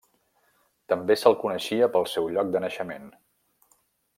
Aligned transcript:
També 0.93 1.17
se'l 1.23 1.37
coneixia 1.43 1.91
pel 1.97 2.09
seu 2.15 2.33
lloc 2.37 2.53
de 2.57 2.63
naixement: 2.67 3.07